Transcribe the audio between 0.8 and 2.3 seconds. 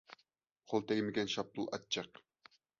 تەگمىگەن شاپتۇل ئاچچىق.